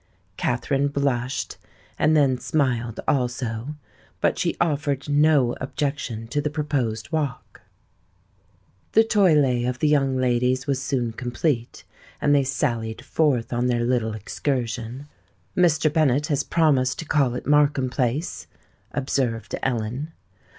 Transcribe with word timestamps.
Katherine 0.35 0.87
blushed, 0.87 1.57
and 1.99 2.17
then 2.17 2.39
smiled 2.39 2.99
also; 3.07 3.75
but 4.19 4.39
she 4.39 4.57
offered 4.59 5.07
no 5.07 5.55
objection 5.61 6.27
to 6.29 6.41
the 6.41 6.49
proposed 6.49 7.11
walk. 7.11 7.61
The 8.93 9.03
toilette 9.03 9.69
of 9.69 9.77
the 9.77 9.87
young 9.87 10.17
ladies 10.17 10.65
was 10.65 10.81
soon 10.81 11.11
complete; 11.11 11.83
and 12.19 12.33
they 12.33 12.43
sallied 12.43 13.05
forth 13.05 13.53
on 13.53 13.67
their 13.67 13.83
little 13.85 14.15
excursion. 14.15 15.07
"Mr. 15.55 15.93
Bennet 15.93 16.25
has 16.33 16.43
promised 16.43 16.97
to 16.97 17.05
call 17.05 17.35
at 17.35 17.45
Markham 17.45 17.87
Place," 17.91 18.47
observed 18.91 19.53
Ellen. 19.61 20.13